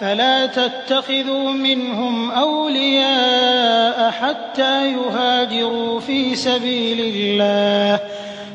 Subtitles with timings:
[0.00, 8.00] فلا تتخذوا منهم أولياء حتى يهاجروا في سبيل الله.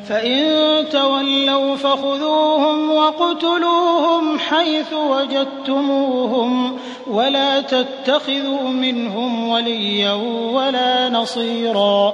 [0.09, 0.45] فإن
[0.89, 10.13] تولوا فخذوهم وَاقْتُلُوهُمْ حيث وجدتموهم ولا تتخذوا منهم وليا
[10.53, 12.13] ولا نصيرا.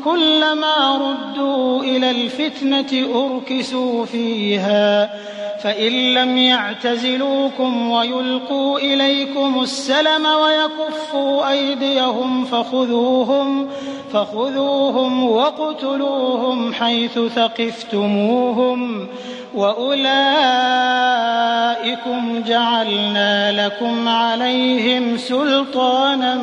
[0.05, 5.09] كلما ردوا إلى الفتنة أركسوا فيها
[5.63, 13.67] فإن لم يعتزلوكم ويلقوا إليكم السلم ويكفوا أيديهم فخذوهم
[14.13, 19.07] فخذوهم واقتلوهم حيث ثقفتموهم.
[19.55, 20.03] وأولئكم
[22.47, 26.35] جعلنا لكم عليهم سلطانا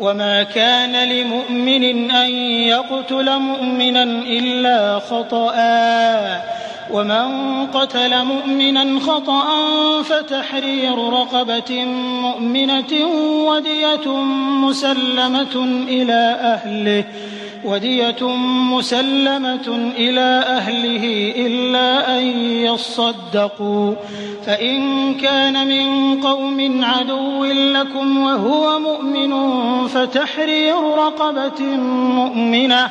[0.00, 2.30] وما كان لمؤمن أن
[2.68, 5.54] يقتل مؤمنا إلا خطأ
[6.92, 9.46] ومن قتل مؤمنا خطأ
[10.02, 11.84] فتحرير رقبة
[12.20, 13.06] مؤمنة
[13.48, 14.10] ودية
[14.64, 17.04] مسلمة إلى أهله
[17.64, 18.28] ودية
[18.72, 23.94] مسلمة إلى أهله إلا أن يصدقوا.
[24.46, 29.32] فإن كان من قوم عدو لكم وهو مؤمن
[29.86, 31.64] فتحرير رقبة
[32.14, 32.88] مؤمنة.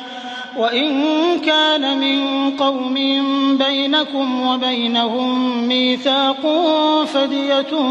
[0.56, 0.90] وإن
[1.46, 2.94] كان من قوم
[3.58, 6.42] بينكم وبينهم ميثاق
[7.04, 7.82] فدية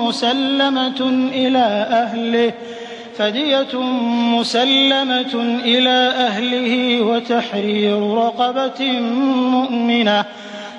[0.00, 2.52] مسلمة إلى أهله.
[3.18, 3.80] فدية
[4.38, 9.00] مسلمة إلى أهله وتحرير رقبة
[9.40, 10.24] مؤمنة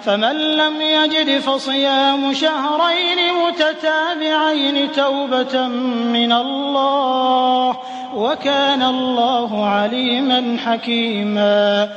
[0.06, 3.18] فمن لم يجد فصيام شهرين
[3.48, 5.68] متتابعين توبة
[6.14, 7.78] من الله
[8.16, 11.90] وكان الله عليما حكيما.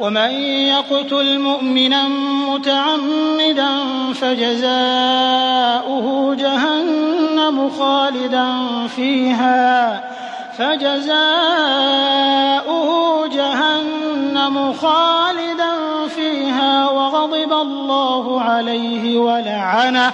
[0.00, 0.30] ومن
[0.68, 2.08] يقتل مؤمنا
[2.48, 3.68] متعمدا
[4.14, 5.16] فجزاؤه
[6.34, 8.52] جهنم خالدا
[8.96, 10.00] فيها
[10.58, 11.22] فجزاؤه
[13.28, 15.72] جهنم خالدا
[16.08, 20.12] فيها وغضب الله عليه ولعنه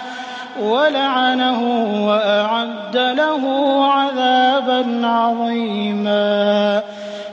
[0.62, 1.60] ولعنه
[2.06, 3.42] وأعد له
[3.84, 6.82] عذابا عظيما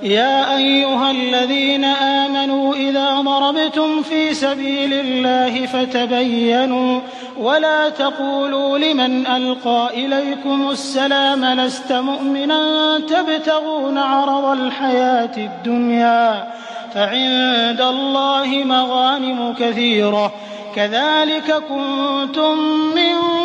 [0.06, 7.00] يا أيها الذين آمنوا إذا ضربتم في سبيل الله فتبينوا
[7.38, 16.48] ولا تقولوا لمن ألقى إليكم السلام لست مؤمنا تبتغون عرض الحياة الدنيا
[16.94, 20.32] فعند الله مغانم كثيرة
[20.76, 22.58] كذلك كنتم
[22.96, 23.45] من